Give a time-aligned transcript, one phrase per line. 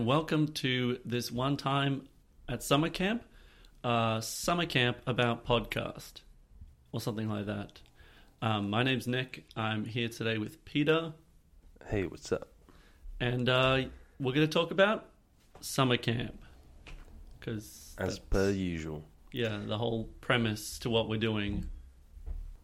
[0.00, 2.08] And welcome to this one time
[2.48, 3.22] at summer camp,
[3.84, 6.22] uh, summer camp about podcast,
[6.90, 7.82] or something like that.
[8.40, 9.44] Um, my name's Nick.
[9.54, 11.12] I'm here today with Peter,
[11.86, 12.48] Hey, what's up?
[13.20, 13.82] and uh,
[14.18, 15.04] we're going to talk about
[15.60, 16.40] summer camp
[17.38, 19.04] because As per usual.
[19.32, 21.66] yeah, the whole premise to what we're doing.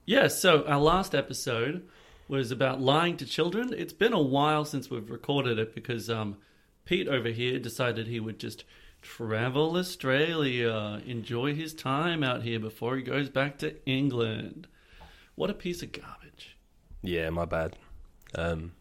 [0.06, 1.86] Yeah, so our last episode
[2.28, 3.74] was about lying to children.
[3.76, 6.38] It's been a while since we've recorded it because um,
[6.86, 8.64] Pete over here decided he would just
[9.02, 14.66] travel Australia, enjoy his time out here before he goes back to England.
[15.34, 16.56] What a piece of garbage.
[17.02, 17.76] Yeah, my bad.
[18.34, 18.72] Um,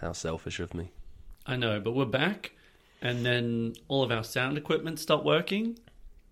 [0.00, 0.90] how selfish of me.
[1.46, 2.52] I know, but we're back,
[3.00, 5.78] and then all of our sound equipment stopped working.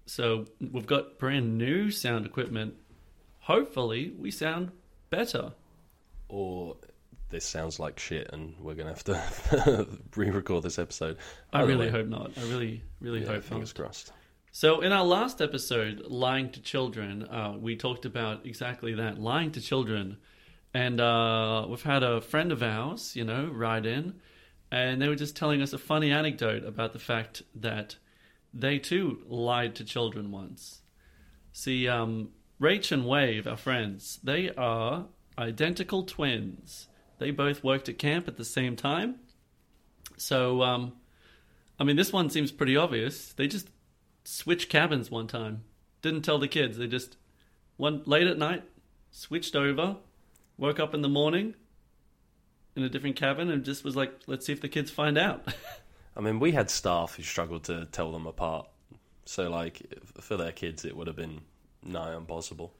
[0.06, 2.74] So we've got brand new sound equipment.
[3.40, 4.72] Hopefully, we sound
[5.10, 5.52] better.
[6.28, 6.76] Or
[7.30, 11.16] this sounds like shit, and we're gonna have to re-record this episode.
[11.52, 12.32] I really hope not.
[12.36, 13.84] I really, really yeah, hope fingers not.
[13.84, 14.12] crossed.
[14.52, 19.52] So, in our last episode, lying to children, uh, we talked about exactly that, lying
[19.52, 20.16] to children,
[20.74, 24.14] and uh, we've had a friend of ours, you know, write in,
[24.72, 27.96] and they were just telling us a funny anecdote about the fact that
[28.52, 30.82] they too lied to children once.
[31.52, 35.06] See, um, Rach and Wave, our friends, they are
[35.38, 36.88] identical twins.
[37.20, 39.16] They both worked at camp at the same time.
[40.16, 40.94] So, um,
[41.78, 43.34] I mean, this one seems pretty obvious.
[43.34, 43.68] They just
[44.24, 45.62] switched cabins one time.
[46.00, 46.78] Didn't tell the kids.
[46.78, 47.18] They just
[47.76, 48.64] one late at night
[49.10, 49.98] switched over,
[50.56, 51.54] woke up in the morning
[52.74, 55.46] in a different cabin, and just was like, "Let's see if the kids find out."
[56.16, 58.66] I mean, we had staff who struggled to tell them apart.
[59.26, 59.82] So, like,
[60.20, 61.42] for their kids, it would have been
[61.82, 62.72] nigh impossible.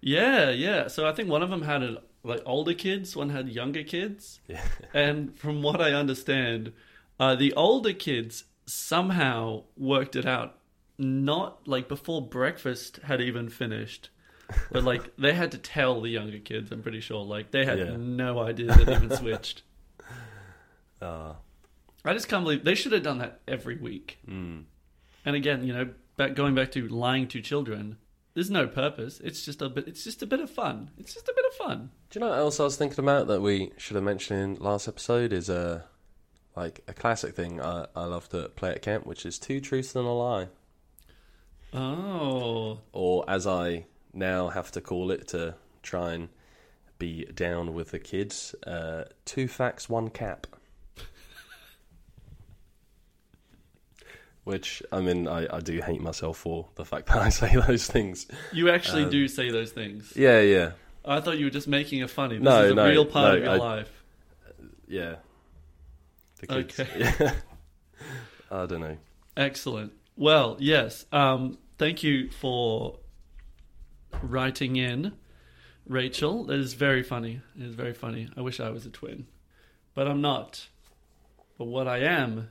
[0.00, 0.88] Yeah, yeah.
[0.88, 4.40] So I think one of them had a, like older kids, one had younger kids.
[4.48, 4.62] Yeah.
[4.94, 6.72] And from what I understand,
[7.18, 10.56] uh, the older kids somehow worked it out.
[10.98, 14.10] Not like before breakfast had even finished,
[14.70, 16.70] but like they had to tell the younger kids.
[16.70, 17.96] I'm pretty sure, like they had Yeah.
[17.96, 19.62] no idea that even switched.
[21.00, 21.32] Uh,
[22.04, 24.18] I just can't believe they should have done that every week.
[24.28, 24.64] mm.
[25.24, 27.96] And again, you know, back going back to lying to children.
[28.40, 29.20] There's no purpose.
[29.20, 29.86] It's just a bit.
[29.86, 30.92] It's just a bit of fun.
[30.96, 31.90] It's just a bit of fun.
[32.08, 34.64] Do you know what else I was thinking about that we should have mentioned in
[34.64, 35.34] last episode?
[35.34, 35.84] Is a
[36.56, 39.94] like a classic thing I, I love to play at camp, which is two truths
[39.94, 40.48] and a lie.
[41.74, 43.84] Oh, or as I
[44.14, 46.30] now have to call it to try and
[46.98, 50.46] be down with the kids, uh, two facts, one cap.
[54.44, 57.86] Which I mean, I, I do hate myself for the fact that I say those
[57.86, 58.26] things.
[58.52, 60.12] you actually Um, do say those things.
[60.16, 60.72] Yeah, yeah,
[61.04, 62.36] I thought you were just making it funny.
[62.36, 64.02] This No, is a no, real part no, of your I- life.
[64.88, 65.16] yeah.
[66.48, 66.86] Okay.
[66.98, 67.32] Yeah.
[68.50, 68.96] I don't know.
[69.36, 69.92] Excellent.
[70.16, 71.04] Well, yes.
[71.12, 72.98] Um, thank you for
[74.22, 75.12] writing in,
[75.86, 76.44] Rachel.
[76.44, 77.40] That is very funny.
[77.58, 78.28] It is very funny.
[78.36, 79.26] I wish I was a twin,
[79.94, 80.66] but I'm not.
[81.58, 82.48] But what I am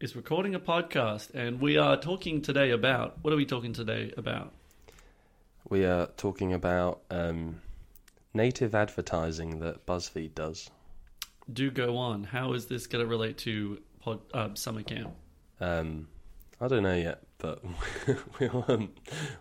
[0.00, 4.12] is recording a podcast, and we are talking today about what are we talking today
[4.16, 4.52] about?
[5.68, 7.60] We are talking about um,
[8.32, 10.70] native advertising that BuzzFeed does.
[11.52, 12.22] Do go on.
[12.22, 15.10] How is this going to relate to pod, uh, summer camp?
[15.60, 16.06] Um,
[16.60, 17.64] I don't know yet, but
[18.38, 18.90] we'll um,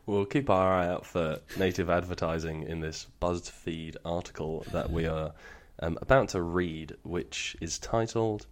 [0.07, 5.33] we'll keep our eye out for native advertising in this BuzzFeed article that we are
[5.83, 8.47] um, about to read, which is titled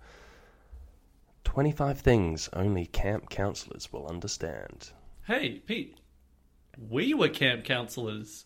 [1.56, 4.90] "25 Things Only Camp Counselors Will Understand."
[5.26, 5.98] Hey, Pete.
[6.78, 8.44] We were camp counselors.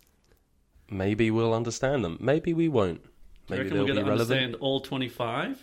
[0.92, 2.20] Maybe we'll understand them.
[2.22, 3.04] Maybe we won't.
[3.50, 4.40] Maybe reckon they'll we're be going to relevant.
[4.40, 5.60] understand all 25?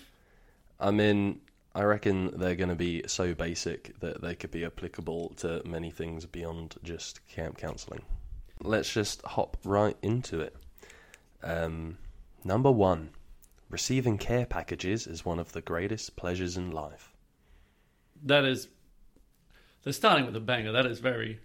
[0.80, 1.40] I mean,
[1.72, 5.92] I reckon they're going to be so basic that they could be applicable to many
[5.92, 8.02] things beyond just camp counselling.
[8.60, 10.56] Let's just hop right into it.
[11.44, 11.98] Um,
[12.42, 13.10] number one,
[13.70, 17.12] receiving care packages is one of the greatest pleasures in life.
[18.24, 18.68] That is.
[19.82, 20.72] They're starting with a banger.
[20.72, 21.38] That is very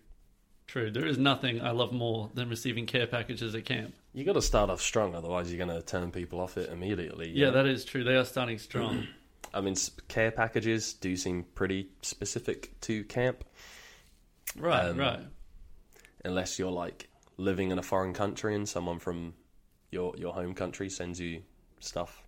[0.67, 0.89] true.
[0.89, 3.93] There is nothing I love more than receiving care packages at camp.
[4.13, 7.29] You got to start off strong, otherwise you're going to turn people off it immediately.
[7.29, 7.51] Yeah, know?
[7.63, 8.03] that is true.
[8.03, 9.07] They are starting strong.
[9.53, 9.75] I mean,
[10.07, 13.43] care packages do seem pretty specific to camp.
[14.57, 15.19] right, Um, right.
[16.23, 19.33] unless you're like living in a foreign country and someone from
[19.91, 21.41] your your home country sends you
[21.79, 22.21] stuff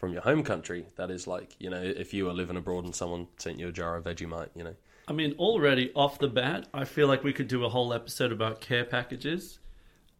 [0.00, 2.94] from your home country that is like you know if you were living abroad and
[2.94, 4.74] someone sent you a jar of vegemite you know
[5.10, 8.30] I mean, already off the bat, I feel like we could do a whole episode
[8.30, 9.58] about care packages.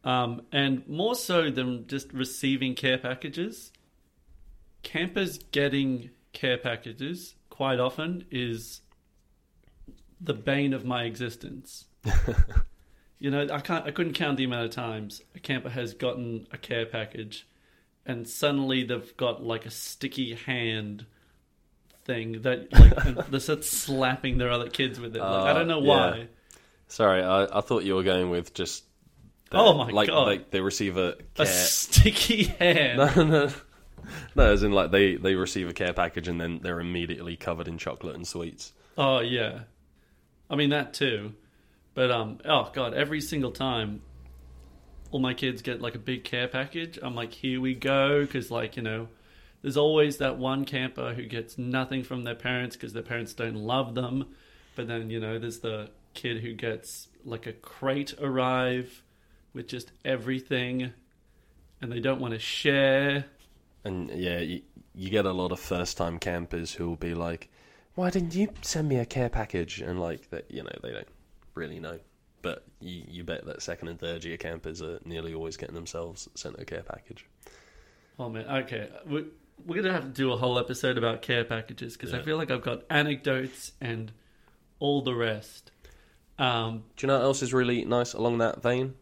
[0.02, 3.70] Um, and more so than just receiving care packages,
[4.82, 8.80] campers getting care packages quite often is
[10.20, 11.84] the bane of my existence.
[13.20, 16.48] you know, I can't I couldn't count the amount of times a camper has gotten
[16.50, 17.46] a care package
[18.10, 21.06] and suddenly they've got like a sticky hand
[22.04, 25.20] thing that like they start slapping their other kids with it.
[25.20, 25.86] Like, I Uh, don't know yeah.
[25.88, 26.28] why.
[26.88, 28.84] Sorry, I, I thought you were going with just.
[29.50, 30.26] the- Oh my like, God.
[30.26, 32.98] Like they receive a A sticky hand.
[32.98, 33.50] no, no,
[34.34, 34.44] no.
[34.52, 37.78] As in, like they they receive a care package and then they're immediately covered in
[37.78, 38.72] chocolate and sweets.
[38.98, 39.60] Oh yeah,
[40.50, 41.34] I mean that too,
[41.94, 44.02] but um, oh god, every single time,
[45.10, 46.98] all my kids get like a big care package.
[47.02, 49.08] I'm like, here we go, because like you know,
[49.62, 53.56] there's always that one camper who gets nothing from their parents because their parents don't
[53.56, 54.34] love them,
[54.76, 59.02] but then you know, there's the kid who gets like a crate arrive
[59.52, 60.92] with just everything,
[61.80, 63.26] and they don't want to share.
[63.84, 64.62] And yeah, you,
[64.94, 67.50] you get a lot of first time campers who will be like,
[67.94, 71.08] "Why didn't you send me a care package?" And like that, you know, they don't
[71.54, 71.98] really know.
[72.42, 76.28] But you, you bet that second and third year campers are nearly always getting themselves
[76.34, 77.26] sent a care package.
[78.18, 78.88] Oh man, okay.
[79.06, 79.24] We're,
[79.66, 82.50] we're gonna have to do a whole episode about care packages because I feel like
[82.50, 84.12] I've got anecdotes and
[84.78, 85.70] all the rest.
[86.38, 88.94] Um, Do you know what else is really nice along that vein?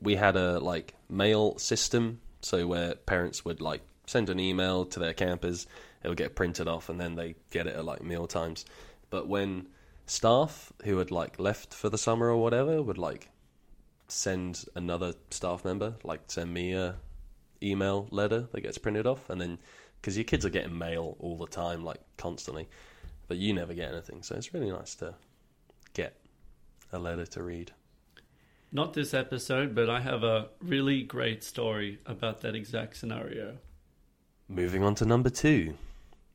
[0.00, 5.00] We had a like mail system, so where parents would like send an email to
[5.00, 5.66] their campers,
[6.02, 8.66] it would get printed off, and then they get it at like meal times.
[9.08, 9.68] But when
[10.12, 13.30] staff who had like left for the summer or whatever would like
[14.08, 16.96] send another staff member, like send me a
[17.62, 19.58] email letter that gets printed off, and then
[20.00, 22.68] because your kids are getting mail all the time, like constantly,
[23.28, 25.14] but you never get anything, so it's really nice to
[25.94, 26.12] get
[26.92, 27.72] a letter to read.
[28.72, 33.58] not this episode, but I have a really great story about that exact scenario.
[34.48, 35.74] Moving on to number two.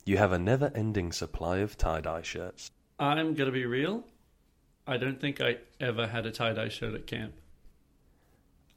[0.05, 2.71] You have a never ending supply of tie dye shirts.
[2.99, 4.03] I'm gonna be real.
[4.85, 7.33] I don't think I ever had a tie dye shirt at camp.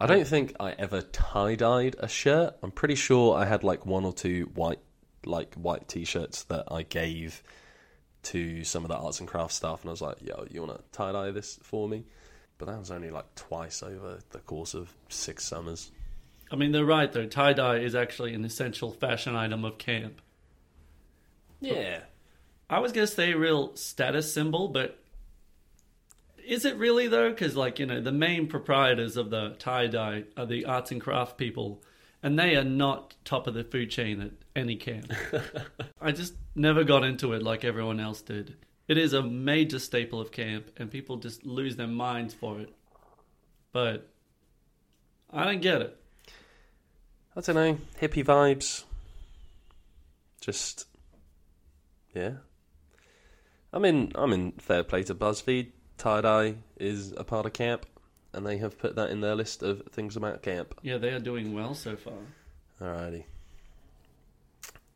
[0.00, 2.56] I don't think I ever tie dyed a shirt.
[2.62, 4.81] I'm pretty sure I had like one or two white
[5.25, 7.43] like white t shirts that I gave
[8.22, 10.81] to some of the arts and crafts staff and I was like, yo, you wanna
[10.93, 12.05] tie dye this for me?
[12.58, 15.90] But that was only like twice over the course of six summers.
[16.50, 17.26] I mean, they're right though.
[17.26, 20.20] Tie dye is actually an essential fashion item of camp.
[21.61, 22.00] Yeah.
[22.70, 24.96] I was gonna say real status symbol, but
[26.46, 27.31] is it really though?
[27.31, 31.00] Because like you know, the main proprietors of the tie dye are the arts and
[31.00, 31.82] craft people,
[32.22, 35.12] and they are not top of the food chain at any camp.
[36.00, 38.56] I just never got into it like everyone else did.
[38.87, 42.73] It is a major staple of camp, and people just lose their minds for it.
[43.73, 44.08] But
[45.32, 45.96] I don't get it.
[47.37, 48.84] I don't know, hippie vibes.
[50.40, 50.87] Just,
[52.14, 52.34] yeah.
[53.72, 54.12] I'm in.
[54.14, 55.70] I'm in fair play to BuzzFeed.
[55.99, 57.87] Tie dye is a part of camp,
[58.32, 60.75] and they have put that in their list of things about camp.
[60.82, 62.14] Yeah, they are doing well so far.
[62.81, 63.25] Alrighty.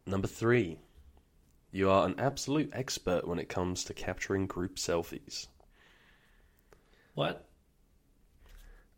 [0.06, 0.78] Number three.
[1.70, 5.49] You are an absolute expert when it comes to capturing group selfies.
[7.14, 7.44] What?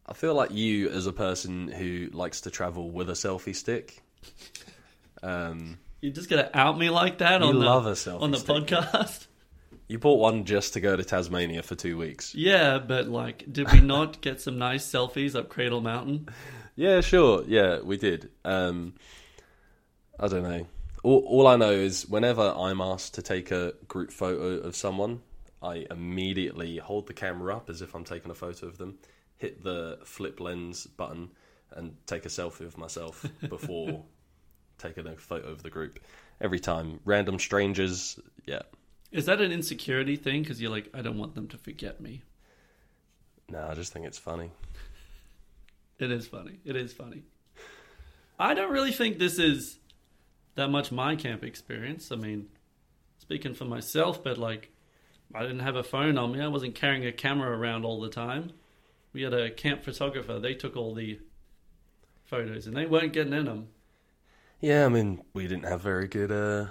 [0.05, 4.03] I feel like you, as a person who likes to travel with a selfie stick,
[5.23, 8.37] um, You're just gonna out me like that on the love a selfie on the
[8.37, 9.27] podcast?
[9.89, 12.35] You bought one just to go to Tasmania for two weeks.
[12.35, 16.29] Yeah, but like, did we not get some nice selfies up Cradle Mountain?
[16.75, 17.45] Yeah, sure.
[17.47, 18.31] Yeah, we did.
[18.45, 18.95] Um,
[20.19, 20.67] I don't know.
[21.05, 25.21] All, all I know is whenever I'm asked to take a group photo of someone,
[25.63, 28.99] I immediately hold the camera up as if I'm taking a photo of them,
[29.37, 31.31] hit the flip lens button,
[31.71, 34.05] and take a selfie of myself before
[34.79, 36.01] taking a photo of the group.
[36.41, 37.01] Every time.
[37.05, 38.63] Random strangers, yeah.
[39.17, 40.43] Is that an insecurity thing?
[40.43, 42.21] Because you're like, I don't want them to forget me.
[43.49, 44.51] No, I just think it's funny.
[45.99, 46.59] It is funny.
[46.67, 47.23] It is funny.
[48.39, 49.79] I don't really think this is
[50.57, 52.13] that much my camp experience.
[52.13, 52.49] I mean,
[53.17, 54.71] speaking for myself, but like,
[55.35, 56.43] I didn't have a phone on me.
[56.43, 58.51] I wasn't carrying a camera around all the time.
[59.15, 60.39] We had a camp photographer.
[60.39, 61.21] They took all the
[62.27, 63.69] photos, and they weren't getting in them.
[64.61, 66.67] Yeah, I mean, we didn't have very good uh,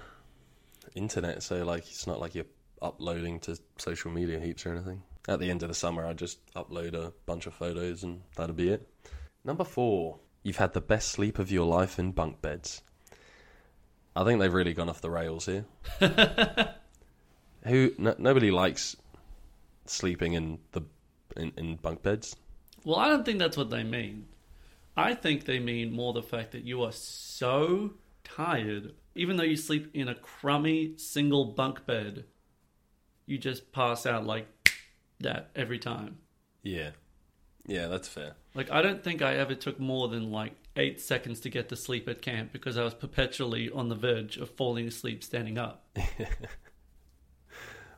[0.96, 2.46] internet, so like, it's not like you're
[2.82, 5.04] uploading to social media heaps or anything.
[5.28, 8.56] At the end of the summer, I just upload a bunch of photos, and that'll
[8.56, 8.88] be it.
[9.44, 12.82] Number four, you've had the best sleep of your life in bunk beds.
[14.16, 15.66] I think they've really gone off the rails here.
[17.66, 17.92] Who?
[17.98, 18.96] No, nobody likes
[19.86, 20.82] sleeping in the
[21.36, 22.36] in, in bunk beds.
[22.86, 24.28] Well, I don't think that's what they mean.
[24.96, 29.56] I think they mean more the fact that you are so tired even though you
[29.56, 32.26] sleep in a crummy single bunk bed,
[33.26, 34.48] you just pass out like
[35.20, 36.18] that every time.
[36.62, 36.92] Yeah.
[37.66, 38.34] Yeah, that's fair.
[38.54, 41.76] Like I don't think I ever took more than like eight seconds to get to
[41.76, 45.88] sleep at camp because I was perpetually on the verge of falling asleep standing up.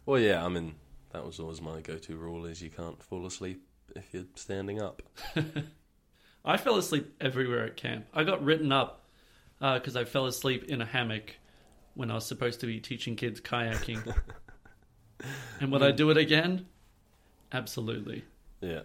[0.08, 0.76] Well, yeah, I mean,
[1.12, 3.62] that was always my go-to rule: is you can't fall asleep
[3.94, 5.02] if you're standing up.
[6.46, 8.06] I fell asleep everywhere at camp.
[8.14, 9.04] I got written up
[9.60, 11.36] because I fell asleep in a hammock
[11.96, 14.16] when I was supposed to be teaching kids kayaking.
[15.60, 16.68] and would I do it again?
[17.52, 18.24] Absolutely.
[18.62, 18.82] Yeah,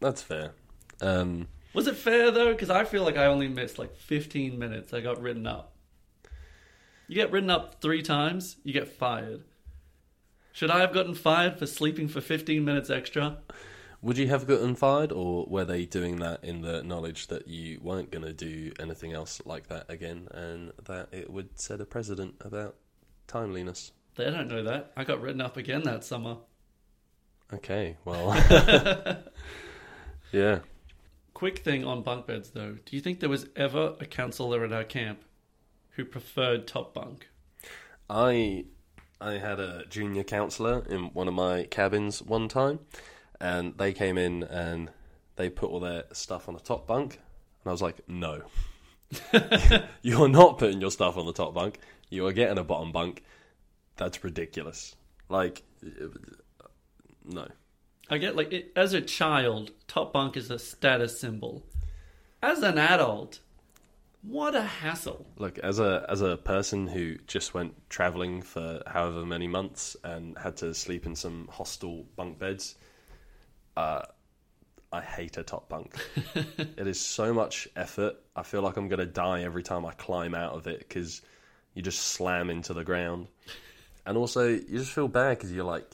[0.00, 0.52] that's fair.
[1.00, 2.52] Um, Was it fair though?
[2.52, 4.94] Because I feel like I only missed like 15 minutes.
[4.94, 5.72] I got written up.
[7.06, 9.42] You get written up three times, you get fired.
[10.52, 13.38] Should I have gotten fired for sleeping for 15 minutes extra?
[14.04, 17.80] Would you have gotten fired, or were they doing that in the knowledge that you
[17.82, 21.86] weren't going to do anything else like that again, and that it would set a
[21.86, 22.76] precedent about
[23.26, 23.92] timeliness?
[24.16, 24.92] They don't know that.
[24.94, 26.36] I got written up again that summer.
[27.52, 28.34] Okay, well,
[30.32, 30.58] yeah.
[31.32, 32.76] Quick thing on bunk beds though.
[32.84, 35.24] Do you think there was ever a counselor at our camp
[35.92, 37.28] who preferred top bunk?
[38.10, 38.66] I
[39.20, 42.80] I had a junior counselor in one of my cabins one time,
[43.44, 44.90] and they came in and
[45.36, 47.14] they put all their stuff on the top bunk,
[47.62, 48.42] and I was like, no,
[50.02, 51.78] you are not putting your stuff on the top bunk.
[52.08, 53.22] You are getting a bottom bunk.
[53.96, 54.96] That's ridiculous.
[55.28, 55.62] Like,
[57.24, 57.48] no.
[58.08, 61.66] I get like it, as a child, top bunk is a status symbol.
[62.42, 63.40] As an adult,
[64.22, 65.26] what a hassle.
[65.36, 70.36] Look, as a as a person who just went traveling for however many months and
[70.38, 72.76] had to sleep in some hostel bunk beds,
[73.76, 74.02] uh,
[74.92, 75.94] I hate a top bunk.
[76.34, 78.16] it is so much effort.
[78.36, 81.22] I feel like I'm gonna die every time I climb out of it because
[81.74, 83.26] you just slam into the ground,
[84.06, 85.88] and also you just feel bad because you're like,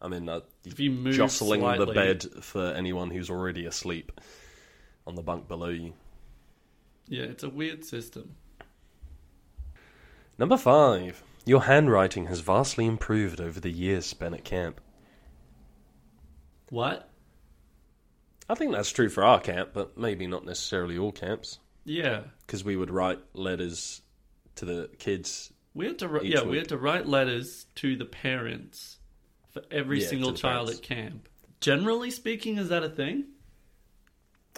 [0.00, 4.20] I mean, uh, you jostling the bed for anyone who's already asleep
[5.06, 5.94] on the bunk below you.
[7.08, 8.36] Yeah, it's a weird system.
[10.38, 11.22] Number five.
[11.44, 14.80] Your handwriting has vastly improved over the years spent at camp.
[16.72, 17.10] What?
[18.48, 22.64] I think that's true for our camp, but maybe not necessarily all camps, Yeah, because
[22.64, 24.00] we would write letters
[24.54, 25.52] to the kids.
[25.74, 26.22] we had to.
[26.22, 28.98] Each Yeah, we had to write letters to the parents
[29.50, 30.78] for every Yeah, single child parents.
[30.80, 31.28] at camp.
[31.60, 33.26] Generally speaking, is that a thing?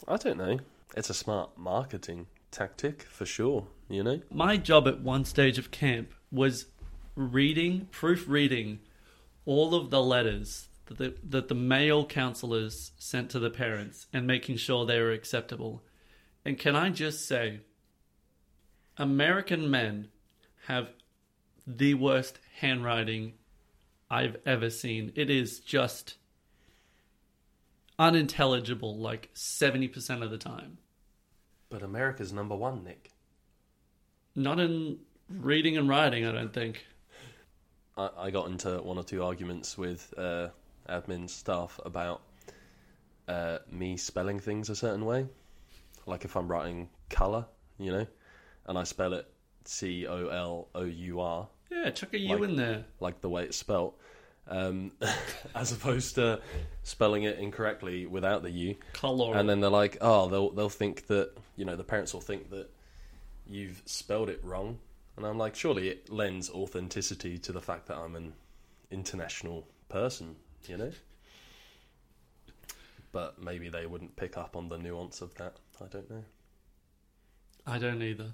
[0.06, 0.60] I don't know.
[0.96, 3.66] It's a smart marketing tactic for sure.
[3.88, 4.20] You know.
[4.30, 6.66] My job at one stage of camp was
[7.16, 8.78] reading, proofreading
[9.46, 14.26] all of the letters that the, that the male counselors sent to the parents and
[14.26, 15.82] making sure they were acceptable.
[16.44, 17.60] And can I just say,
[18.96, 20.08] American men
[20.66, 20.88] have
[21.66, 23.34] the worst handwriting
[24.10, 25.12] I've ever seen.
[25.14, 26.16] It is just
[27.98, 30.78] unintelligible like 70% of the time.
[31.70, 33.10] But America's number one, Nick.
[34.36, 34.98] Not in
[35.28, 36.84] reading and writing, I don't think.
[37.96, 40.48] I, I got into one or two arguments with uh,
[40.88, 42.22] admin staff about
[43.28, 45.26] uh, me spelling things a certain way.
[46.06, 47.46] Like if I'm writing colour,
[47.78, 48.06] you know,
[48.66, 49.26] and I spell it
[49.64, 52.84] C O L O U R, Yeah, chuck a U Like- in there.
[53.00, 53.98] like the way it's spelt,
[54.48, 54.92] um,
[55.54, 56.40] as opposed to
[56.82, 58.76] spelling it incorrectly without the U.
[58.92, 59.34] Color.
[59.36, 62.50] And then they're like, oh, they'll they'll think that you know the parents will think
[62.50, 62.68] that
[63.46, 64.78] you've spelled it wrong,
[65.16, 68.34] and I'm like, surely it lends authenticity to the fact that I'm an
[68.90, 70.36] international person,
[70.68, 70.90] you know.
[73.12, 75.56] But maybe they wouldn't pick up on the nuance of that.
[75.80, 76.24] I don't know.
[77.66, 78.32] I don't either.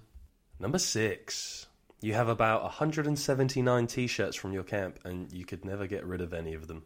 [0.59, 1.67] Number six.
[2.03, 6.23] You have about 179 t shirts from your camp, and you could never get rid
[6.23, 6.85] of any of them.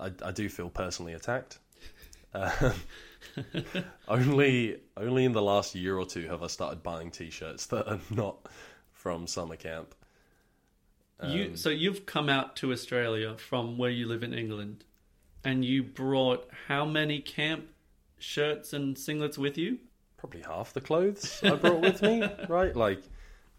[0.00, 1.58] I, I do feel personally attacked.
[2.34, 2.74] Um,
[4.08, 7.88] only, only in the last year or two have I started buying t shirts that
[7.88, 8.48] are not
[8.92, 9.94] from summer camp.
[11.22, 14.84] You Um, so you've come out to Australia from where you live in England,
[15.44, 17.68] and you brought how many camp
[18.18, 19.78] shirts and singlets with you?
[20.16, 22.74] Probably half the clothes I brought with me, right?
[22.74, 23.02] Like,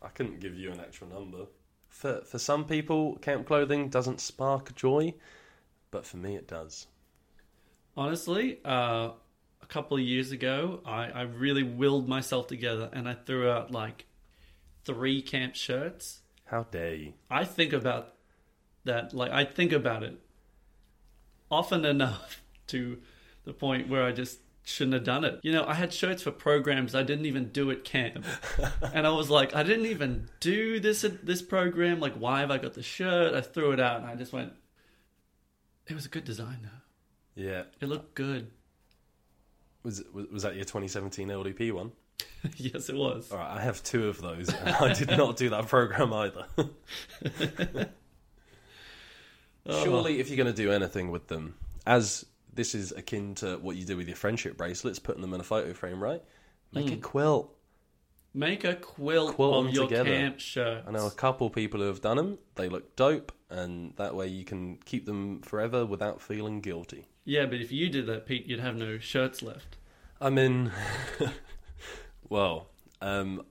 [0.02, 1.46] I couldn't give you an actual number.
[1.88, 5.14] For, for some people, camp clothing doesn't spark joy,
[5.92, 6.88] but for me, it does.
[7.98, 9.12] Honestly, uh,
[9.62, 13.72] a couple of years ago, I, I really willed myself together and I threw out
[13.72, 14.06] like
[14.86, 16.22] three camp shirts.
[16.50, 17.14] How dare you?
[17.30, 18.14] I think about
[18.84, 20.20] that, like, I think about it
[21.52, 23.00] often enough to
[23.46, 25.40] the point where I just shouldn't have done it.
[25.42, 28.26] You know, I had shirts for programs I didn't even do at camp,
[28.94, 32.00] and I was like, I didn't even do this at this program.
[32.00, 33.34] Like, why have I got the shirt?
[33.34, 34.54] I threw it out, and I just went.
[35.88, 37.44] It was a good design though.
[37.44, 37.64] Yeah.
[37.80, 38.52] It looked good.
[39.82, 41.94] Was, was was that your 2017 LDP one?
[42.58, 43.32] yes, it was.
[43.32, 44.50] All right, I have two of those.
[44.50, 46.46] And I did not do that program either.
[49.66, 49.84] Oh.
[49.84, 53.76] Surely, if you're going to do anything with them, as this is akin to what
[53.76, 56.24] you do with your friendship bracelets, putting them in a photo frame, right?
[56.72, 57.02] Make a hmm.
[57.02, 57.56] quilt.
[58.34, 60.10] Make a quilt, Quilt of your together.
[60.10, 60.84] camp shirt.
[60.88, 62.38] I know a couple people who have done them.
[62.56, 67.08] They look dope, and that way you can keep them forever without feeling guilty.
[67.26, 69.78] Yeah, but if you did that, Pete, you'd have no shirts left.
[70.22, 70.72] I mean,
[72.30, 72.68] well,
[73.02, 73.46] um,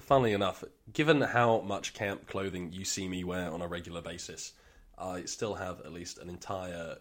[0.00, 4.52] funnily enough, given how much camp clothing you see me wear on a regular basis,
[4.98, 6.96] I still have at least an entire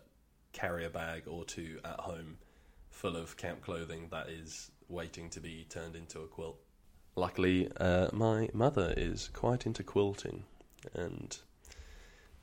[0.53, 2.37] carrier bag or two at home
[2.89, 6.57] full of camp clothing that is waiting to be turned into a quilt.
[7.15, 10.43] Luckily, uh, my mother is quite into quilting,
[10.93, 11.37] and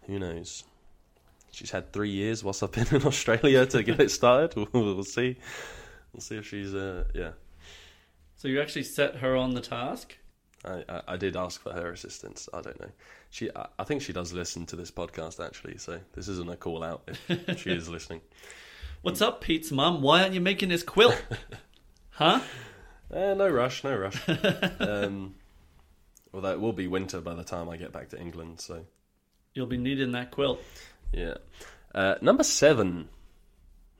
[0.02, 0.64] who knows?
[1.50, 4.68] She's had three years whilst I've been in Australia to get it started.
[4.72, 5.36] we'll see.
[6.12, 7.32] We'll see if she's uh, yeah.
[8.42, 10.18] So you actually set her on the task?
[10.64, 12.48] I, I, I did ask for her assistance.
[12.52, 12.90] I don't know.
[13.30, 15.78] She, I, I think she does listen to this podcast actually.
[15.78, 18.20] So this isn't a call out if she is listening.
[19.02, 20.02] What's up, Pete's mum?
[20.02, 21.22] Why aren't you making this quilt?
[22.10, 22.40] huh?
[23.12, 24.20] Eh, no rush, no rush.
[24.80, 25.36] um,
[26.34, 28.60] although it will be winter by the time I get back to England.
[28.60, 28.84] So
[29.54, 30.60] You'll be needing that quilt.
[31.12, 31.34] yeah.
[31.94, 33.08] Uh, number seven.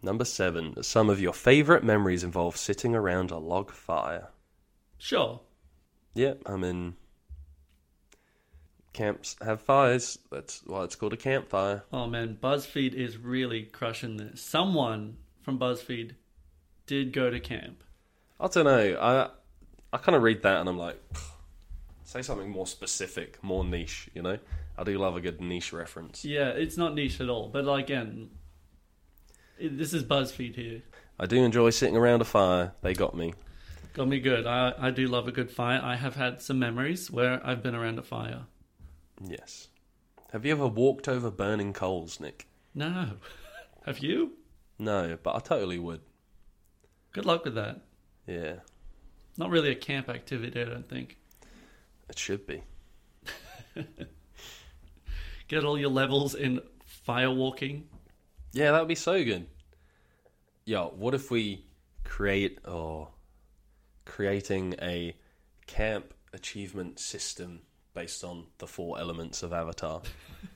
[0.03, 0.83] Number seven.
[0.83, 4.29] Some of your favourite memories involve sitting around a log fire.
[4.99, 5.41] Sure.
[6.15, 6.97] Yeah, I mean,
[8.93, 10.19] camps have fires.
[10.31, 11.85] That's why it's called a campfire.
[11.93, 14.41] Oh man, BuzzFeed is really crushing this.
[14.41, 16.13] Someone from BuzzFeed
[16.87, 17.85] did go to camp.
[18.41, 18.99] I don't know.
[19.01, 19.31] I
[19.93, 21.01] I kind of read that and I'm like,
[22.05, 24.11] say something more specific, more niche.
[24.15, 24.39] You know,
[24.77, 26.25] I do love a good niche reference.
[26.25, 28.42] Yeah, it's not niche at all, but again, it,
[29.69, 30.83] this is BuzzFeed here.
[31.19, 32.73] I do enjoy sitting around a fire.
[32.83, 33.35] They got me.
[33.95, 34.47] Got me good.
[34.47, 35.81] I, I do love a good fire.
[35.83, 38.47] I have had some memories where I've been around a fire.
[39.23, 39.69] Yes.
[40.33, 42.47] Have you ever walked over burning coals, Nick?
[42.75, 43.11] No.
[43.87, 44.33] have you?
[44.79, 46.01] No, but I totally would.
[47.13, 47.83] Good luck with that.
[48.27, 48.55] Yeah,
[49.37, 51.19] Not really a camp activity, I don't think.
[52.09, 52.63] it should be.
[55.49, 57.89] Get all your levels in fire walking.
[58.53, 59.47] Yeah, that would be so good.
[60.65, 61.65] Yo, what if we
[62.05, 63.09] create or
[64.05, 65.17] creating a
[65.67, 67.61] camp achievement system
[67.95, 70.03] based on the four elements of Avatar?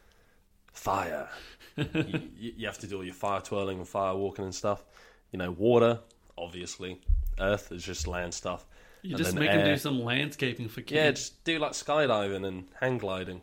[0.72, 1.28] Fire.
[1.76, 4.84] you, you have to do all your fire twirling and fire walking and stuff.
[5.32, 6.00] You know, water,
[6.36, 7.00] obviously.
[7.40, 8.66] Earth is just land stuff.
[9.02, 10.92] You And just make them do some landscaping for kids.
[10.92, 13.40] Yeah, just do like skydiving and hang gliding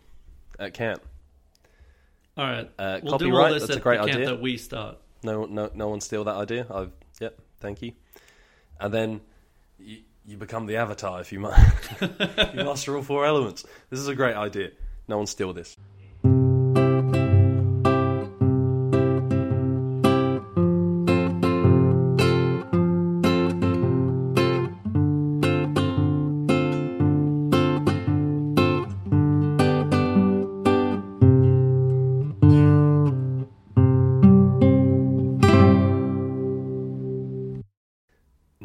[0.60, 1.04] at camp.
[2.38, 2.70] All right.
[2.78, 4.26] Uh, we'll copyright, that's a great idea.
[4.26, 4.98] that we start.
[5.24, 6.66] No, no, no one steal that idea.
[6.70, 7.94] I've yep, thank you.
[8.80, 9.22] And then
[9.80, 11.58] you, you become the avatar if you ma-
[12.02, 12.10] you
[12.64, 13.66] master all four elements.
[13.90, 14.72] This is a great idea.
[15.08, 15.78] No one steal this.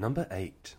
[0.08, 0.74] Number eight.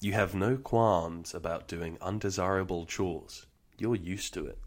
[0.00, 3.46] You have no qualms about doing undesirable chores.
[3.78, 4.60] You're used to it.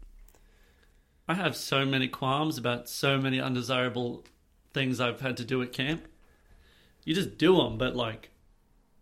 [1.26, 4.26] I have so many qualms about so many undesirable
[4.74, 6.06] things I've had to do at camp.
[7.06, 8.28] You just do them, but like,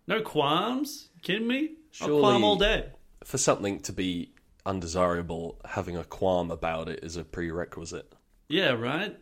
[0.07, 1.09] no qualms?
[1.21, 1.71] kidding me?
[2.01, 2.91] I'll Surely- qualm all day.
[3.25, 8.13] For something to be undesirable, having a qualm about it is a prerequisite.
[8.49, 9.19] Yeah, right?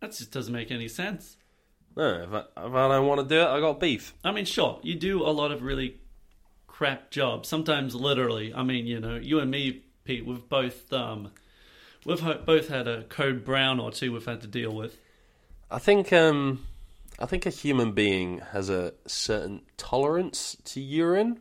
[0.00, 1.36] That just doesn't make any sense.
[1.96, 4.14] No, if I, if I don't want to do it, I got beef.
[4.24, 6.00] I mean, sure, you do a lot of really
[6.66, 7.48] crap jobs.
[7.48, 8.52] Sometimes, literally.
[8.52, 11.30] I mean, you know, you and me, Pete, we've both um,
[12.04, 14.96] we've ho- both had a code brown or two we've had to deal with.
[15.70, 16.66] I think um,
[17.18, 21.40] I think a human being has a certain tolerance to urine,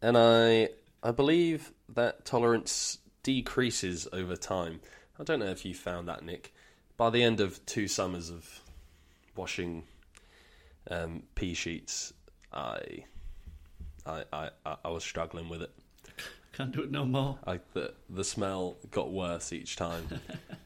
[0.00, 0.70] and I
[1.02, 4.80] I believe that tolerance decreases over time.
[5.18, 6.54] I don't know if you found that, Nick.
[6.96, 8.60] By the end of two summers of
[9.36, 9.84] washing
[10.90, 12.12] um, pee sheets,
[12.52, 13.04] I,
[14.06, 15.70] I I I- I was struggling with it.
[16.52, 17.38] Can't do it no more.
[17.46, 20.06] Like the the smell got worse each time.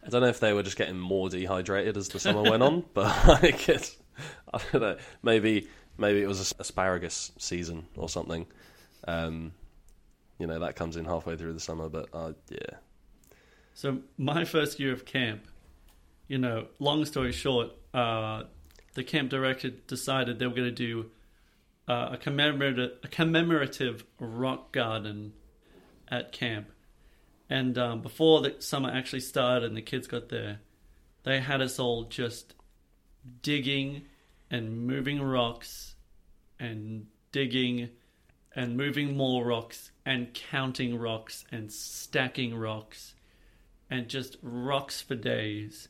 [0.04, 2.84] I don't know if they were just getting more dehydrated as the summer went on,
[2.94, 3.96] but like it's,
[4.52, 4.96] I don't know.
[5.22, 8.46] Maybe maybe it was asparagus season or something.
[9.06, 9.52] Um,
[10.40, 12.78] you know that comes in halfway through the summer, but uh, yeah.
[13.74, 15.46] So my first year of camp,
[16.28, 18.44] you know, long story short, uh,
[18.96, 21.10] the camp director decided they were going to do
[21.86, 25.32] uh, a commemorative a commemorative rock garden
[26.08, 26.66] at camp,
[27.48, 30.58] and um, before the summer actually started and the kids got there,
[31.22, 32.54] they had us all just
[33.42, 34.02] digging
[34.50, 35.94] and moving rocks
[36.58, 37.90] and digging
[38.54, 43.14] and moving more rocks and counting rocks and stacking rocks
[43.90, 45.88] and just rocks for days.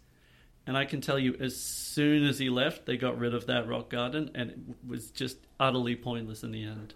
[0.66, 3.68] And I can tell you, as soon as he left, they got rid of that
[3.68, 6.94] rock garden, and it was just utterly pointless in the end.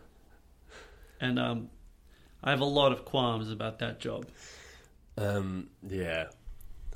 [1.21, 1.71] And um,
[2.43, 4.27] I have a lot of qualms about that job.
[5.17, 6.29] Um, yeah,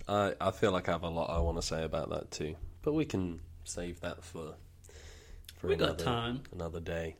[0.09, 2.57] I I feel like I have a lot I want to say about that too,
[2.83, 4.55] but we can save that for
[5.59, 6.43] for We another, time.
[6.53, 7.17] another day.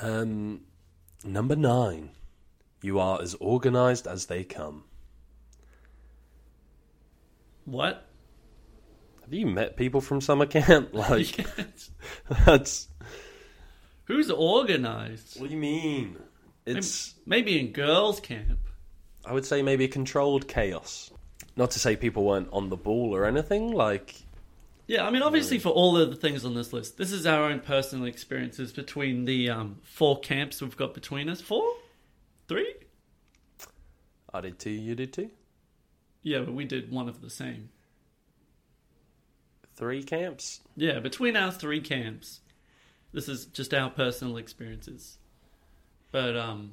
[0.00, 0.62] Um,
[1.24, 2.10] number nine,
[2.82, 4.84] you are as organized as they come.
[7.64, 8.06] What?
[9.22, 10.90] Have you met people from summer camp?
[10.94, 11.46] Like
[12.44, 12.88] that's
[14.04, 15.40] Who's organized?
[15.40, 16.16] what do you mean?
[16.66, 18.58] It's Maybe in girls' camp.
[19.24, 21.10] I would say maybe controlled chaos.
[21.56, 23.72] Not to say people weren't on the ball or anything.
[23.72, 24.14] Like
[24.86, 27.44] Yeah, I mean, obviously, for all of the things on this list, this is our
[27.44, 31.40] own personal experiences between the um, four camps we've got between us.
[31.40, 31.64] Four?
[32.48, 32.74] Three?
[34.34, 34.70] I did too.
[34.70, 35.30] You did too.
[36.22, 37.70] Yeah, but we did one of the same.
[39.74, 40.60] Three camps.
[40.76, 42.40] Yeah, between our three camps.
[43.12, 45.18] This is just our personal experiences.
[46.10, 46.72] But, um,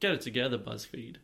[0.00, 1.16] get it together, BuzzFeed.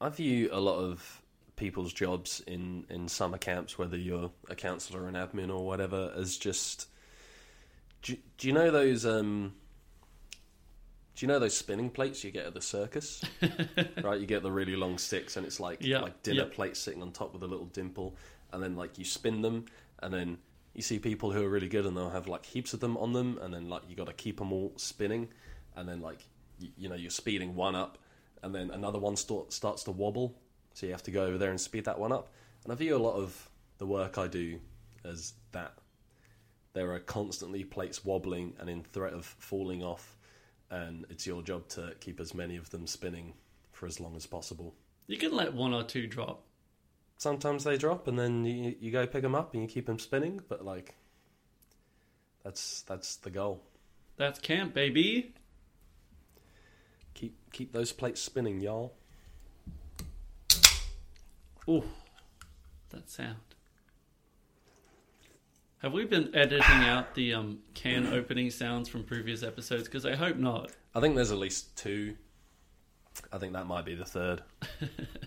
[0.00, 1.22] I view a lot of
[1.56, 6.38] people's jobs in, in summer camps, whether you're a counsellor, an admin, or whatever, as
[6.38, 6.88] just.
[8.02, 9.04] Do, do you know those?
[9.04, 9.52] Um,
[11.20, 13.22] do you know those spinning plates you get at the circus?
[14.02, 16.54] right, you get the really long sticks, and it's like Yeah, like dinner yeah.
[16.54, 18.16] plates sitting on top with a little dimple,
[18.54, 19.66] and then like you spin them,
[19.98, 20.38] and then
[20.72, 23.12] you see people who are really good, and they'll have like heaps of them on
[23.12, 25.28] them, and then like you got to keep them all spinning,
[25.76, 26.20] and then like
[26.58, 27.98] you, you know you're speeding one up,
[28.42, 30.34] and then another one start, starts to wobble,
[30.72, 32.32] so you have to go over there and speed that one up.
[32.64, 34.58] And I view a lot of the work I do
[35.04, 35.74] as that.
[36.72, 40.16] There are constantly plates wobbling and in threat of falling off,
[40.70, 43.34] and it's your job to keep as many of them spinning
[43.72, 44.74] for as long as possible.
[45.06, 46.44] You can let one or two drop.
[47.16, 49.98] Sometimes they drop, and then you, you go pick them up and you keep them
[49.98, 50.40] spinning.
[50.48, 50.94] But like,
[52.44, 53.62] that's that's the goal.
[54.16, 55.34] That's camp, baby.
[57.14, 58.94] Keep keep those plates spinning, y'all.
[61.68, 61.84] Ooh,
[62.90, 63.36] that sound.
[65.82, 69.84] Have we been editing out the um, can opening sounds from previous episodes?
[69.84, 70.72] Because I hope not.
[70.94, 72.16] I think there's at least two.
[73.32, 74.42] I think that might be the third.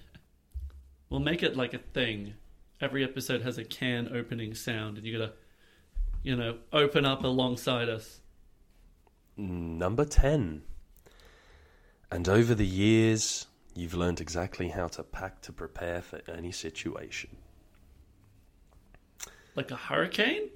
[1.14, 2.34] We'll make it like a thing.
[2.82, 5.34] Every episode has a can opening sound, and you gotta,
[6.24, 8.20] you know, open up alongside us.
[9.38, 10.64] Number 10.
[12.12, 17.30] And over the years, you've learned exactly how to pack to prepare for any situation.
[19.56, 20.50] Like a hurricane?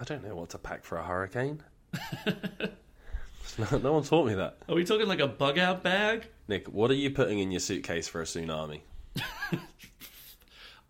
[0.00, 1.62] I don't know what to pack for a hurricane.
[3.58, 4.58] no, no one taught me that.
[4.68, 6.26] Are we talking like a bug out bag?
[6.48, 8.80] Nick, what are you putting in your suitcase for a tsunami?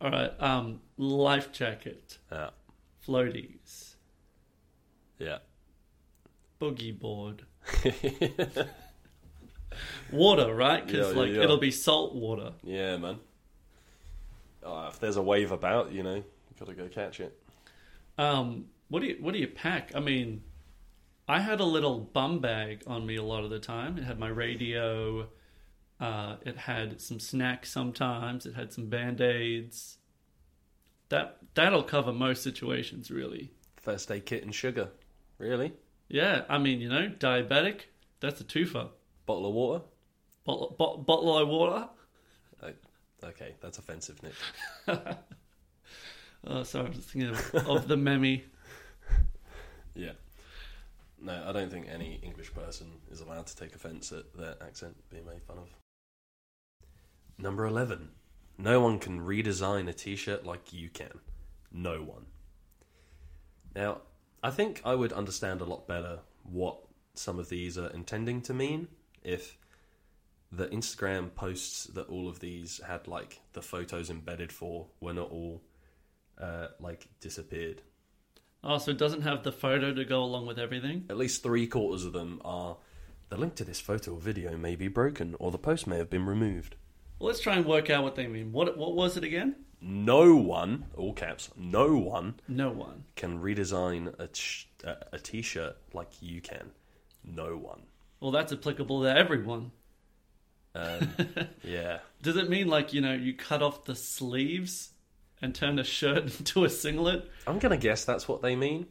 [0.01, 2.51] All right, um, life jacket, Yeah.
[3.07, 3.95] floaties,
[5.19, 5.39] Yeah.
[6.61, 7.45] boogie board,
[10.11, 10.87] water, right?
[10.87, 11.43] Because Yeah, like yeah.
[11.43, 12.53] it'll be salt water.
[12.63, 13.19] yeah, man.
[14.63, 16.25] Oh, if there's a wave about, you know, you
[16.59, 17.41] gotta go catch it.
[18.19, 19.93] Um, what do you what do you pack?
[19.95, 20.43] I mean,
[21.29, 23.97] I had a little bum bag on me a lot of the time.
[23.97, 25.29] It had my radio.
[25.99, 28.47] Uh, it had some snacks sometimes.
[28.47, 29.99] It had some band aids.
[31.09, 33.53] That that'll cover most situations, really.
[33.77, 34.91] First aid kit and sugar.
[35.39, 35.73] Really?
[36.09, 37.83] Yeah, I mean, you know, diabetic.
[38.21, 38.89] That's a twofer.
[39.25, 39.85] Bottle of water?
[40.45, 41.89] Bottle, bo- bottle of water.
[43.23, 44.35] Okay, that's offensive, Nick.
[46.47, 48.43] Oh, sorry, I was thinking of, of the meme.
[49.95, 50.13] Yeah.
[51.21, 54.97] No, I don't think any English person is allowed to take offence at their accent
[55.11, 55.69] being made fun of.
[57.37, 58.11] Number 11.
[58.57, 61.19] No one can redesign a t shirt like you can.
[61.73, 62.27] No one.
[63.75, 64.03] Now,
[64.43, 66.79] I think I would understand a lot better what
[67.15, 68.89] some of these are intending to mean
[69.23, 69.59] if
[70.53, 75.31] the Instagram posts that all of these had like the photos embedded for were not
[75.31, 75.63] all
[76.41, 77.83] uh, like disappeared.
[78.63, 81.07] Oh, so it doesn't have the photo to go along with everything?
[81.09, 82.77] At least three quarters of them are.
[83.31, 86.11] The link to this photo or video may be broken, or the post may have
[86.11, 86.75] been removed.
[87.21, 88.51] Well, let's try and work out what they mean.
[88.53, 89.55] What what was it again?
[89.81, 93.05] No one, all caps, no one No one.
[93.17, 96.73] can redesign a, ch- a, a t-shirt like you can.
[97.25, 97.83] No one.
[98.21, 99.71] Well, that's applicable to everyone.
[100.75, 101.13] Um,
[101.65, 101.99] yeah.
[102.23, 104.91] Does it mean like, you know, you cut off the sleeves
[105.43, 107.29] and turn a shirt into a singlet?
[107.47, 108.87] I'm gonna guess that's what they mean.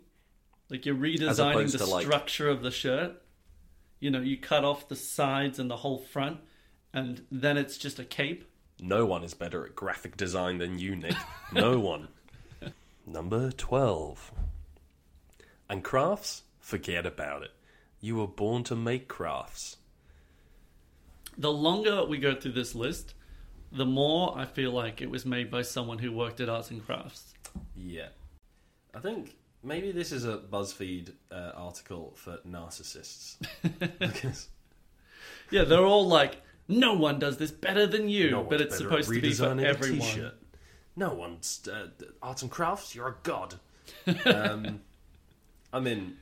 [0.69, 3.21] Like you're redesigning the like- structure of the shirt?
[3.99, 6.39] You know, you cut off the sides and the whole front
[6.93, 8.45] and then it's just a cape?
[8.81, 11.15] No one is better at graphic design than you, Nick.
[11.51, 12.07] No one.
[13.05, 14.31] Number 12.
[15.69, 16.43] And crafts?
[16.59, 17.51] Forget about it.
[17.99, 19.77] You were born to make crafts.
[21.39, 23.15] The longer we go through this list,
[23.71, 26.85] the more I feel like it was made by someone who worked at arts and
[26.85, 27.33] crafts.
[27.75, 28.09] Yeah.
[28.93, 33.37] I think maybe this is a BuzzFeed uh, article for narcissists.
[33.99, 34.49] because
[35.49, 39.09] Yeah, they're all like, no one does this better than you, no but it's supposed
[39.09, 39.99] to be for everyone.
[39.99, 40.35] t-shirt.
[40.95, 41.87] No one's uh,
[42.21, 42.93] arts and crafts.
[42.93, 43.55] You're a god.
[44.25, 44.81] um,
[45.71, 46.17] I mean,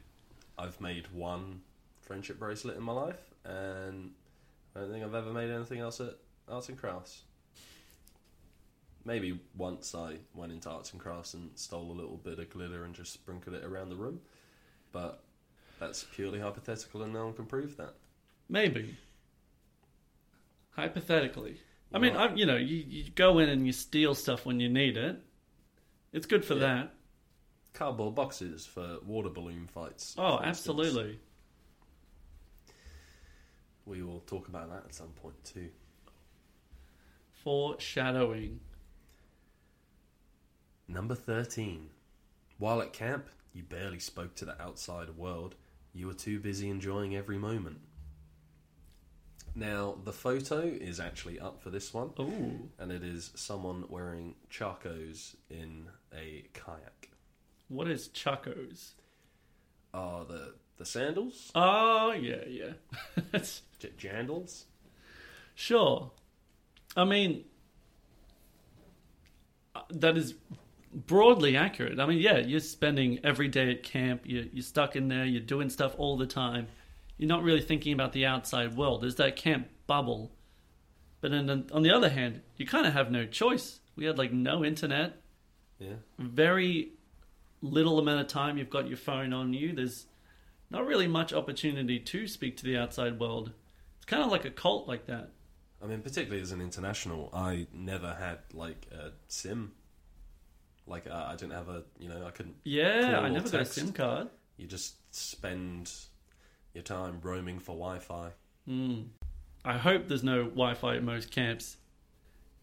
[0.57, 1.61] I've made one
[2.01, 4.11] friendship bracelet in my life, and
[4.77, 6.13] I don't think I've ever made anything else at
[6.47, 7.23] arts and crafts.
[9.05, 12.83] Maybe once I went into arts and crafts and stole a little bit of glitter
[12.83, 14.19] and just sprinkled it around the room,
[14.91, 15.23] but
[15.79, 17.95] that's purely hypothetical, and no one can prove that.
[18.49, 18.95] Maybe.
[20.71, 21.59] Hypothetically.
[21.93, 22.15] I mean.
[22.15, 25.19] I, you know, you, you go in and you steal stuff when you need it.
[26.13, 26.59] It's good for Yeah.
[26.59, 26.93] that.
[27.73, 30.15] Cardboard boxes for water balloon fights.
[30.17, 30.47] Oh, for instance.
[30.79, 31.19] absolutely.
[33.87, 35.69] We will talk about that at some point too.
[37.31, 38.59] Foreshadowing.
[40.87, 41.89] Number 13.
[42.57, 45.55] While at camp, you barely spoke to the outside world.
[45.93, 47.79] You were too busy enjoying every moment.
[49.55, 52.69] Now, the photo is actually up for this one, Ooh.
[52.77, 57.09] and it is someone wearing chacos in a kayak.
[57.67, 58.91] What is chacos?
[59.93, 61.51] Are the the sandals?
[61.55, 62.73] Oh, yeah, yeah.
[63.79, 64.63] J- jandals?
[65.55, 66.11] sure.
[66.95, 67.45] I mean,
[69.75, 70.33] uh, that is
[70.93, 71.99] broadly accurate.
[71.99, 75.41] I mean, yeah, you're spending every day at camp, you're, you're stuck in there, you're
[75.41, 76.67] doing stuff all the time.
[77.17, 79.01] You're not really thinking about the outside world.
[79.01, 80.31] There's that camp bubble.
[81.21, 83.79] But then on the other hand, you kind of have no choice.
[83.95, 85.19] We had like no internet,
[85.79, 85.95] Yeah.
[86.19, 86.91] very
[87.61, 89.73] little amount of time you've got your phone on you.
[89.73, 90.05] There's
[90.69, 93.51] not really much opportunity to speak to the outside world.
[93.97, 95.29] It's kind of like a cult like that.
[95.81, 99.73] I mean, particularly as an international, I never had like a SIM.
[100.85, 102.55] Like uh, I didn't have a, you know, I couldn't.
[102.63, 103.65] Yeah, I never got a.
[103.65, 104.29] SIM card.
[104.57, 105.91] You just spend
[106.73, 108.31] your time roaming for Wi-Fi.
[108.65, 109.01] Hmm.
[109.63, 111.77] I hope there's no Wi-Fi at most camps.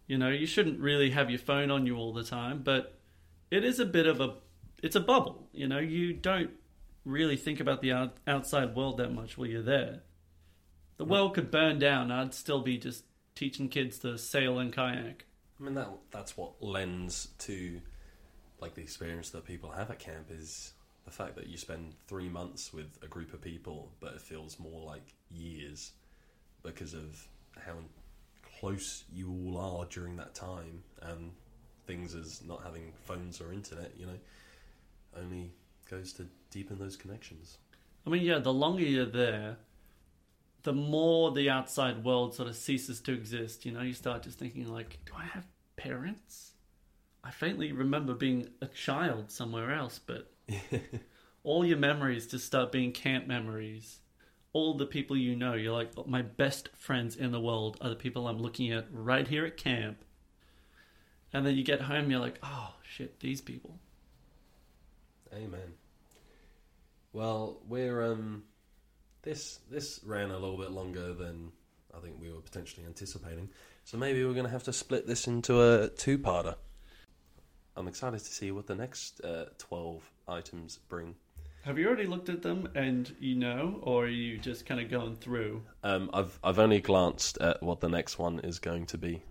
[0.06, 2.98] You know, you shouldn't really have your phone on you all the time, but
[3.50, 4.34] it is a bit of a
[4.82, 5.48] it's a bubble.
[5.52, 6.50] You know, you don't
[7.04, 10.02] really think about the out, outside world that much while you're there.
[10.96, 12.10] The world could burn down.
[12.10, 15.24] I'd still be just teaching kids to sail and kayak.
[15.58, 17.80] I mean, that that's what lends to
[18.60, 20.72] like the experience that people have at camp is
[21.04, 24.58] the fact that you spend three months with a group of people, but it feels
[24.58, 25.92] more like years
[26.62, 27.74] because of how
[28.60, 31.32] close you all are during that time, and
[31.86, 34.18] things as not having phones or internet, you know,
[35.20, 35.52] only
[35.84, 37.58] goes to deepen those connections.
[38.06, 39.56] I mean, yeah, the longer you're there,
[40.64, 43.64] the more the outside world sort of ceases to exist.
[43.64, 46.52] You know, you start just thinking like, do I have parents?
[47.22, 50.30] I faintly remember being a child somewhere else, but
[51.42, 54.00] all your memories just start being camp memories.
[54.52, 57.96] All the people you know, you're like, my best friends in the world are the
[57.96, 60.04] people I'm looking at right here at camp.
[61.32, 63.78] And then you get home, you're like, oh shit, these people.
[65.34, 65.74] Amen.
[67.12, 68.44] Well, we're um
[69.22, 71.52] this this ran a little bit longer than
[71.96, 73.48] I think we were potentially anticipating.
[73.84, 76.56] So maybe we're going to have to split this into a two-parter.
[77.76, 81.14] I'm excited to see what the next uh, 12 items bring.
[81.64, 84.90] Have you already looked at them and you know, or are you just kind of
[84.90, 85.62] going through?
[85.82, 89.22] Um, I've I've only glanced at what the next one is going to be.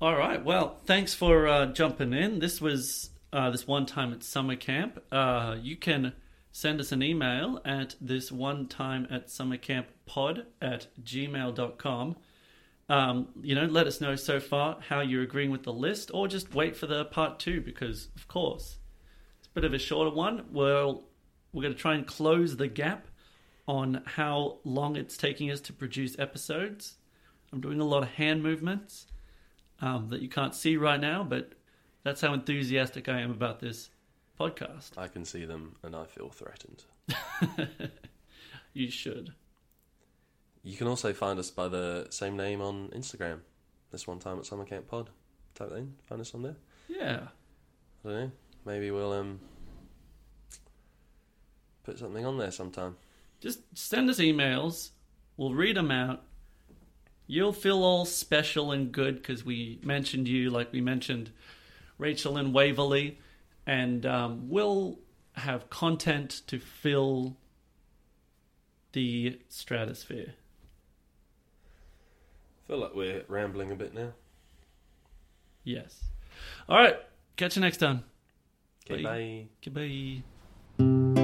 [0.00, 0.44] All right.
[0.44, 2.38] Well, thanks for uh, jumping in.
[2.38, 5.02] This was uh, this one time at summer camp.
[5.10, 6.12] Uh, you can
[6.50, 12.16] send us an email at this one time at summer camp pod at gmail.com
[12.88, 16.28] Um, you know, let us know so far how you're agreeing with the list, or
[16.28, 18.76] just wait for the part two because, of course,
[19.38, 20.44] it's a bit of a shorter one.
[20.52, 21.04] Well,
[21.52, 23.06] we're going to try and close the gap
[23.66, 26.96] on how long it's taking us to produce episodes.
[27.52, 29.06] I'm doing a lot of hand movements
[29.80, 31.52] um, that you can't see right now, but
[32.04, 33.90] that's how enthusiastic I am about this
[34.38, 34.96] podcast.
[34.96, 36.84] I can see them and I feel threatened.
[38.74, 39.34] You should.
[40.62, 43.40] You can also find us by the same name on Instagram.
[43.90, 45.10] This one time at Summer Camp Pod.
[45.54, 45.94] Type that in.
[46.06, 46.56] Find us on there.
[46.88, 47.28] Yeah.
[48.04, 48.30] I don't know.
[48.64, 49.40] Maybe we'll um
[51.84, 52.96] put something on there sometime.
[53.40, 54.90] Just send us emails.
[55.36, 56.22] We'll read them out.
[57.26, 61.30] You'll feel all special and good because we mentioned you, like we mentioned
[62.02, 63.18] Rachel and Waverly,
[63.64, 64.98] and um, we'll
[65.34, 67.36] have content to fill
[68.92, 70.34] the stratosphere.
[72.66, 74.12] feel like we're rambling a bit now.
[75.64, 76.04] Yes.
[76.68, 76.96] All right.
[77.36, 78.02] Catch you next time.
[78.90, 79.48] Okay, Bye.
[79.72, 80.22] bye.
[80.78, 81.21] Goodbye.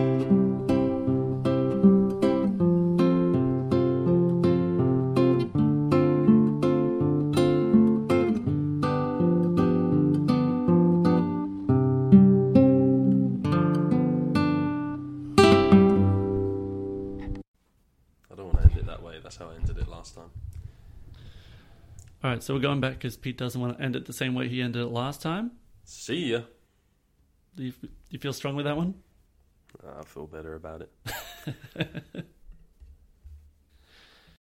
[22.29, 22.43] All right.
[22.43, 24.61] So we're going back because Pete doesn't want to end it the same way he
[24.61, 25.53] ended it last time.
[25.85, 26.41] See ya.
[27.57, 28.97] Do you, do you feel strong with that one?
[29.99, 32.27] I feel better about it.